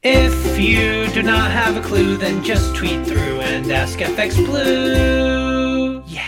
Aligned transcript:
If 0.00 0.60
you 0.60 1.08
do 1.08 1.24
not 1.24 1.50
have 1.50 1.76
a 1.76 1.80
clue, 1.80 2.16
then 2.16 2.44
just 2.44 2.76
tweet 2.76 3.04
through 3.04 3.40
and 3.40 3.68
ask 3.72 3.98
FX 3.98 4.36
Blue. 4.36 6.04
Yeah. 6.06 6.22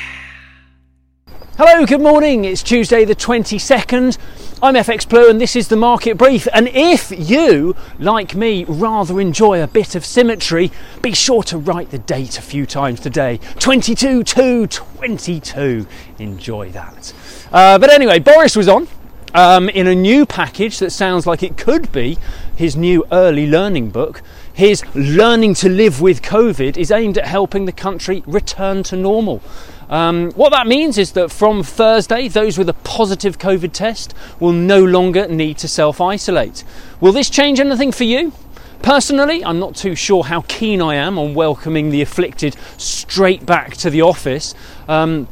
Hello, 1.57 1.87
good 1.87 2.01
morning. 2.01 2.45
It's 2.46 2.64
Tuesday 2.64 3.04
the 3.04 3.14
22nd. 3.14 4.19
I'm 4.61 4.75
FX 4.75 5.09
Blue 5.09 5.30
and 5.30 5.41
this 5.41 5.54
is 5.54 5.69
the 5.69 5.77
market 5.77 6.19
brief. 6.19 6.48
And 6.53 6.67
if 6.67 7.12
you, 7.17 7.77
like 8.01 8.35
me, 8.35 8.64
rather 8.64 9.20
enjoy 9.20 9.62
a 9.62 9.69
bit 9.69 9.95
of 9.95 10.05
symmetry, 10.05 10.73
be 11.00 11.12
sure 11.12 11.45
to 11.45 11.57
write 11.57 11.93
the 11.93 11.98
date 12.00 12.39
a 12.39 12.43
few 12.43 12.66
times 12.66 12.98
today 12.98 13.39
22 13.61 14.25
2 14.25 14.66
22. 14.66 15.87
Enjoy 16.18 16.71
that. 16.71 17.12
Uh, 17.52 17.79
but 17.79 17.91
anyway, 17.91 18.18
Boris 18.18 18.57
was 18.57 18.66
on 18.66 18.89
um, 19.34 19.68
in 19.68 19.87
a 19.87 19.95
new 19.95 20.27
package 20.27 20.79
that 20.79 20.91
sounds 20.91 21.27
like 21.27 21.43
it 21.43 21.57
could 21.57 21.93
be 21.93 22.18
his 22.61 22.77
new 22.77 23.02
early 23.11 23.46
learning 23.46 23.88
book. 23.88 24.20
His 24.52 24.84
Learning 24.95 25.55
to 25.55 25.68
Live 25.70 26.02
with 26.02 26.20
COVID 26.20 26.77
is 26.77 26.91
aimed 26.91 27.16
at 27.16 27.27
helping 27.27 27.64
the 27.64 27.73
country 27.73 28.23
return 28.27 28.82
to 28.84 28.96
normal. 28.96 29.41
Um, 29.88 30.30
what 30.32 30.51
that 30.51 30.66
means 30.66 30.98
is 30.98 31.12
that 31.12 31.32
from 31.32 31.62
Thursday, 31.62 32.28
those 32.28 32.59
with 32.59 32.68
a 32.68 32.74
positive 32.74 33.38
COVID 33.38 33.73
test 33.73 34.15
will 34.38 34.52
no 34.52 34.84
longer 34.84 35.27
need 35.27 35.56
to 35.59 35.68
self 35.68 36.02
isolate. 36.02 36.62
Will 37.01 37.12
this 37.12 37.30
change 37.30 37.60
anything 37.60 37.92
for 37.92 38.04
you? 38.04 38.34
Personally, 38.82 39.42
I'm 39.42 39.59
not 39.59 39.74
too 39.74 39.95
sure 39.95 40.24
how 40.24 40.45
keen 40.46 40.82
I 40.82 40.96
am 40.96 41.18
on 41.18 41.34
welcoming 41.34 41.88
the 41.88 42.02
afflicted 42.02 42.56
straight 42.77 43.46
back 43.46 43.74
to 43.79 43.88
the 43.88 44.02
office. 44.02 44.54
Um, 44.87 45.29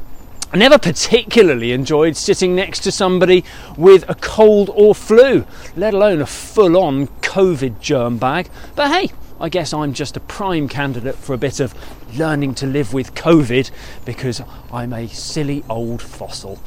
I 0.50 0.56
never 0.56 0.78
particularly 0.78 1.72
enjoyed 1.72 2.16
sitting 2.16 2.56
next 2.56 2.80
to 2.80 2.92
somebody 2.92 3.44
with 3.76 4.08
a 4.08 4.14
cold 4.14 4.70
or 4.74 4.94
flu, 4.94 5.44
let 5.76 5.92
alone 5.92 6.22
a 6.22 6.26
full 6.26 6.78
on 6.78 7.08
COVID 7.20 7.80
germ 7.80 8.16
bag. 8.16 8.48
But 8.74 8.90
hey, 8.90 9.12
I 9.38 9.50
guess 9.50 9.74
I'm 9.74 9.92
just 9.92 10.16
a 10.16 10.20
prime 10.20 10.66
candidate 10.66 11.16
for 11.16 11.34
a 11.34 11.38
bit 11.38 11.60
of 11.60 11.74
learning 12.16 12.54
to 12.56 12.66
live 12.66 12.94
with 12.94 13.14
COVID 13.14 13.70
because 14.06 14.40
I'm 14.72 14.94
a 14.94 15.06
silly 15.08 15.64
old 15.68 16.00
fossil. 16.00 16.58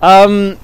Um, 0.00 0.58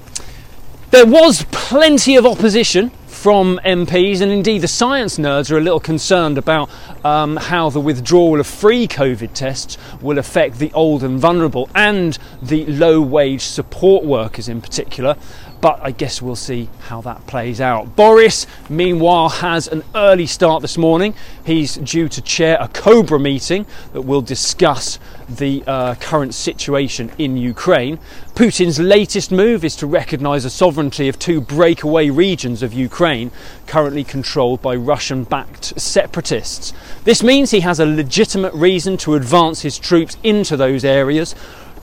there 0.93 1.07
was 1.07 1.45
plenty 1.51 2.17
of 2.17 2.25
opposition 2.25 2.91
from 3.23 3.61
MPs, 3.65 4.21
and 4.21 4.33
indeed 4.33 4.63
the 4.63 4.67
science 4.67 5.17
nerds 5.17 5.49
are 5.53 5.57
a 5.57 5.61
little 5.61 5.79
concerned 5.79 6.37
about 6.37 6.69
um, 7.05 7.37
how 7.37 7.71
the 7.71 7.79
withdrawal 7.79 8.41
of 8.41 8.49
free 8.49 8.89
COVID 8.89 9.33
tests 9.33 9.79
will 10.01 10.19
affect 10.19 10.59
the 10.59 10.73
old 10.73 11.05
and 11.05 11.21
vulnerable 11.21 11.71
and 11.73 12.19
the 12.43 12.67
low 12.67 13.01
wage 13.01 13.43
support 13.43 14.05
workers 14.05 14.49
in 14.49 14.61
particular. 14.61 15.17
But 15.63 15.79
I 15.81 15.93
guess 15.93 16.21
we'll 16.21 16.35
see 16.35 16.69
how 16.89 17.03
that 17.03 17.25
plays 17.29 17.61
out. 17.61 17.95
Boris, 17.95 18.49
meanwhile, 18.69 19.29
has 19.29 19.69
an 19.69 19.85
early 19.95 20.27
start 20.27 20.61
this 20.61 20.77
morning. 20.77 21.15
He's 21.47 21.77
due 21.77 22.09
to 22.09 22.21
chair 22.21 22.59
a 22.61 22.67
Cobra 22.67 23.21
meeting 23.21 23.65
that 23.93 24.03
will 24.03 24.23
discuss 24.23 24.99
the 25.29 25.63
uh, 25.69 25.95
current 25.95 26.35
situation 26.35 27.13
in 27.17 27.37
Ukraine. 27.37 28.01
Putin's 28.35 28.81
latest 28.81 29.31
move 29.31 29.65
is 29.65 29.77
to 29.77 29.87
recognise 29.87 30.43
the 30.43 30.51
sovereignty 30.51 31.09
of 31.09 31.21
two 31.21 31.41
breakaway 31.41 32.11
regions 32.11 32.65
of 32.65 32.73
Ukraine 32.73 33.31
currently 33.69 34.03
controlled 34.03 34.61
by 34.63 34.75
Russian 34.75 35.23
backed 35.23 35.81
separatists. 35.81 36.73
This 37.05 37.23
means 37.23 37.53
he 37.53 37.61
has 37.61 37.79
a 37.79 37.87
legitimate 37.87 38.53
reason 38.53 38.97
to 38.99 39.15
advance 39.15 39.63
his 39.63 39.79
troops 39.79 40.17
into 40.25 40.57
those 40.57 40.85
areas, 40.85 41.37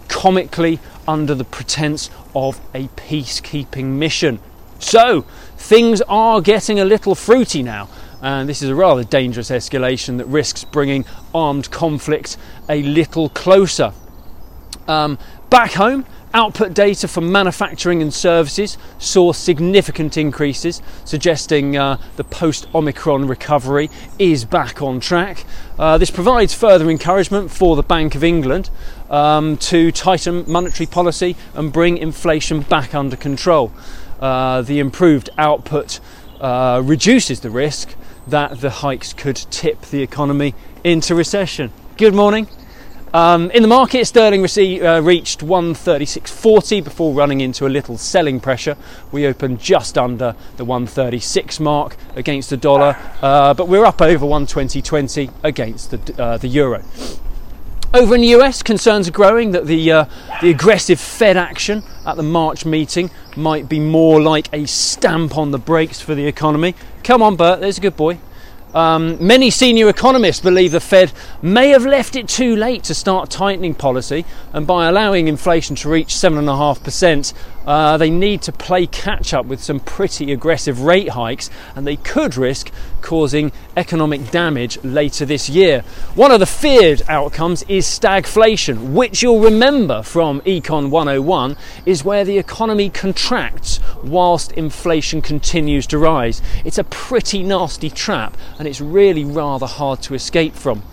comically 0.09 0.79
under 1.07 1.33
the 1.33 1.45
pretense 1.45 2.09
of 2.35 2.59
a 2.73 2.87
peacekeeping 2.89 3.85
mission. 3.85 4.39
So, 4.79 5.21
things 5.57 6.01
are 6.03 6.41
getting 6.41 6.79
a 6.79 6.85
little 6.85 7.15
fruity 7.15 7.63
now, 7.63 7.89
and 8.21 8.49
this 8.49 8.61
is 8.61 8.69
a 8.69 8.75
rather 8.75 9.03
dangerous 9.03 9.49
escalation 9.49 10.17
that 10.17 10.25
risks 10.25 10.63
bringing 10.63 11.05
armed 11.33 11.71
conflict 11.71 12.37
a 12.67 12.81
little 12.81 13.29
closer. 13.29 13.93
Um, 14.87 15.17
back 15.49 15.73
home, 15.73 16.05
Output 16.31 16.75
data 16.75 17.07
from 17.07 17.31
manufacturing 17.31 18.03
and 18.03 18.13
services 18.13 18.77
saw 18.99 19.31
significant 19.31 20.15
increases, 20.15 20.79
suggesting 21.03 21.75
uh, 21.75 21.97
the 22.17 22.23
post 22.23 22.67
Omicron 22.75 23.27
recovery 23.27 23.89
is 24.19 24.45
back 24.45 24.79
on 24.79 24.99
track. 24.99 25.43
Uh, 25.79 25.97
this 25.97 26.11
provides 26.11 26.53
further 26.53 26.87
encouragement 26.87 27.49
for 27.49 27.75
the 27.75 27.81
Bank 27.81 28.13
of 28.13 28.23
England 28.23 28.69
um, 29.09 29.57
to 29.57 29.91
tighten 29.91 30.43
monetary 30.47 30.85
policy 30.85 31.35
and 31.55 31.73
bring 31.73 31.97
inflation 31.97 32.61
back 32.61 32.93
under 32.93 33.15
control. 33.15 33.71
Uh, 34.19 34.61
the 34.61 34.77
improved 34.77 35.31
output 35.39 35.99
uh, 36.41 36.79
reduces 36.85 37.39
the 37.39 37.49
risk 37.49 37.95
that 38.27 38.61
the 38.61 38.69
hikes 38.69 39.13
could 39.13 39.35
tip 39.35 39.81
the 39.81 40.03
economy 40.03 40.53
into 40.83 41.15
recession. 41.15 41.71
Good 41.97 42.13
morning. 42.13 42.47
Um, 43.11 43.49
in 43.51 43.63
the 43.63 43.67
market, 43.67 44.05
sterling 44.05 44.41
uh, 44.43 45.01
reached 45.01 45.39
136.40 45.39 46.83
before 46.83 47.15
running 47.15 47.41
into 47.41 47.65
a 47.65 47.69
little 47.69 47.97
selling 47.97 48.39
pressure. 48.39 48.77
We 49.11 49.25
opened 49.25 49.59
just 49.59 49.97
under 49.97 50.35
the 50.57 50.65
136 50.65 51.59
mark 51.59 51.97
against 52.15 52.51
the 52.51 52.57
dollar, 52.57 52.95
uh, 53.23 53.55
but 53.55 53.67
we're 53.67 53.85
up 53.85 53.99
over 53.99 54.27
120.20 54.27 55.33
against 55.41 55.89
the, 55.89 56.21
uh, 56.21 56.37
the 56.37 56.47
euro. 56.47 56.83
Over 57.95 58.13
in 58.13 58.21
the 58.21 58.35
US, 58.39 58.61
concerns 58.61 59.07
are 59.07 59.11
growing 59.11 59.51
that 59.51 59.65
the, 59.65 59.91
uh, 59.91 60.05
the 60.43 60.51
aggressive 60.51 60.99
Fed 60.99 61.35
action 61.35 61.81
at 62.05 62.15
the 62.15 62.21
March 62.23 62.63
meeting 62.63 63.09
might 63.35 63.67
be 63.67 63.79
more 63.79 64.21
like 64.21 64.49
a 64.53 64.67
stamp 64.67 65.35
on 65.35 65.49
the 65.49 65.57
brakes 65.57 65.99
for 65.99 66.13
the 66.13 66.27
economy. 66.27 66.75
Come 67.03 67.23
on, 67.23 67.35
Bert, 67.35 67.59
there's 67.59 67.79
a 67.79 67.81
good 67.81 67.97
boy. 67.97 68.19
Um, 68.73 69.17
many 69.25 69.49
senior 69.49 69.89
economists 69.89 70.41
believe 70.41 70.73
the 70.73 70.79
Fed 70.79 71.11
may 71.41 71.69
have 71.69 71.87
left 71.87 72.15
it 72.15 72.27
too 72.27 72.55
late 72.55 72.83
to 72.83 72.93
start 72.93 73.31
tightening 73.31 73.73
policy, 73.73 74.25
and 74.53 74.67
by 74.67 74.87
allowing 74.87 75.27
inflation 75.27 75.75
to 75.77 75.89
reach 75.89 76.09
7.5%, 76.09 77.33
uh, 77.65 77.97
they 77.97 78.11
need 78.11 78.43
to 78.43 78.51
play 78.51 78.85
catch 78.85 79.33
up 79.33 79.47
with 79.47 79.61
some 79.61 79.79
pretty 79.79 80.31
aggressive 80.31 80.81
rate 80.81 81.09
hikes, 81.09 81.49
and 81.75 81.87
they 81.87 81.95
could 81.95 82.37
risk 82.37 82.71
causing 83.01 83.51
economic 83.75 84.29
damage 84.29 84.83
later 84.83 85.25
this 85.25 85.49
year. 85.49 85.81
One 86.13 86.31
of 86.31 86.39
the 86.39 86.45
feared 86.45 87.01
outcomes 87.07 87.63
is 87.63 87.87
stagflation, 87.87 88.93
which 88.93 89.23
you'll 89.23 89.39
remember 89.39 90.03
from 90.03 90.41
Econ 90.41 90.91
101 90.91 91.57
is 91.87 92.03
where 92.03 92.23
the 92.23 92.37
economy 92.37 92.89
contracts 92.91 93.79
whilst 94.03 94.51
inflation 94.53 95.21
continues 95.21 95.87
to 95.87 95.97
rise. 95.97 96.41
It's 96.65 96.77
a 96.77 96.83
pretty 96.83 97.43
nasty 97.43 97.89
trap, 97.89 98.37
and 98.57 98.67
it's 98.67 98.81
really 98.81 99.25
rather 99.25 99.65
hard 99.65 100.01
to 100.03 100.13
escape 100.13 100.55
from. 100.55 100.83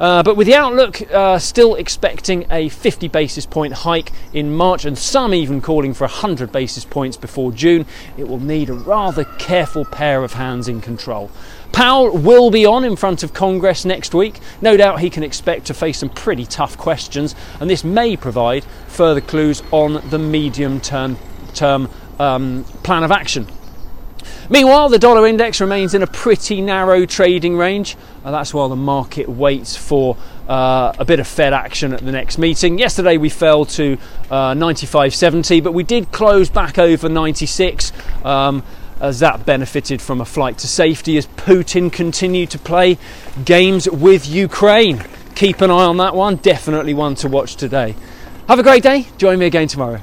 Uh, 0.00 0.22
but 0.22 0.34
with 0.34 0.46
the 0.46 0.54
outlook 0.54 1.02
uh, 1.12 1.38
still 1.38 1.74
expecting 1.74 2.46
a 2.50 2.70
50 2.70 3.08
basis 3.08 3.44
point 3.44 3.74
hike 3.74 4.12
in 4.32 4.54
March 4.54 4.86
and 4.86 4.96
some 4.96 5.34
even 5.34 5.60
calling 5.60 5.92
for 5.92 6.04
100 6.04 6.50
basis 6.50 6.86
points 6.86 7.18
before 7.18 7.52
June, 7.52 7.84
it 8.16 8.26
will 8.26 8.40
need 8.40 8.70
a 8.70 8.72
rather 8.72 9.24
careful 9.24 9.84
pair 9.84 10.24
of 10.24 10.32
hands 10.32 10.68
in 10.68 10.80
control. 10.80 11.30
Powell 11.72 12.16
will 12.16 12.50
be 12.50 12.64
on 12.64 12.82
in 12.82 12.96
front 12.96 13.22
of 13.22 13.34
Congress 13.34 13.84
next 13.84 14.14
week. 14.14 14.40
No 14.62 14.74
doubt 14.74 15.00
he 15.00 15.10
can 15.10 15.22
expect 15.22 15.66
to 15.66 15.74
face 15.74 15.98
some 15.98 16.08
pretty 16.08 16.46
tough 16.46 16.78
questions, 16.78 17.34
and 17.60 17.68
this 17.68 17.84
may 17.84 18.16
provide 18.16 18.64
further 18.88 19.20
clues 19.20 19.62
on 19.70 20.02
the 20.08 20.18
medium 20.18 20.80
term, 20.80 21.18
term 21.54 21.90
um, 22.20 22.64
plan 22.82 23.02
of 23.02 23.10
action. 23.10 23.46
Meanwhile, 24.50 24.88
the 24.88 24.98
dollar 24.98 25.26
index 25.26 25.60
remains 25.60 25.94
in 25.94 26.02
a 26.02 26.06
pretty 26.06 26.60
narrow 26.60 27.06
trading 27.06 27.56
range. 27.56 27.96
Uh, 28.24 28.32
that's 28.32 28.52
while 28.52 28.68
the 28.68 28.76
market 28.76 29.28
waits 29.28 29.76
for 29.76 30.16
uh, 30.48 30.92
a 30.98 31.04
bit 31.04 31.20
of 31.20 31.26
Fed 31.26 31.52
action 31.52 31.92
at 31.92 32.00
the 32.00 32.12
next 32.12 32.36
meeting. 32.36 32.78
Yesterday 32.78 33.16
we 33.16 33.28
fell 33.28 33.64
to 33.66 33.96
uh, 34.30 34.52
95.70, 34.54 35.62
but 35.62 35.72
we 35.72 35.84
did 35.84 36.10
close 36.10 36.50
back 36.50 36.78
over 36.78 37.08
96. 37.08 37.92
Um, 38.24 38.62
as 39.00 39.20
that 39.20 39.46
benefited 39.46 40.02
from 40.02 40.20
a 40.20 40.26
flight 40.26 40.58
to 40.58 40.68
safety 40.68 41.16
as 41.16 41.26
Putin 41.26 41.90
continued 41.90 42.50
to 42.50 42.58
play 42.58 42.98
games 43.46 43.88
with 43.88 44.28
Ukraine. 44.28 45.02
Keep 45.34 45.62
an 45.62 45.70
eye 45.70 45.84
on 45.84 45.96
that 45.96 46.14
one, 46.14 46.36
definitely 46.36 46.92
one 46.92 47.14
to 47.14 47.28
watch 47.28 47.56
today. 47.56 47.94
Have 48.46 48.58
a 48.58 48.62
great 48.62 48.82
day, 48.82 49.06
join 49.16 49.38
me 49.38 49.46
again 49.46 49.68
tomorrow. 49.68 50.02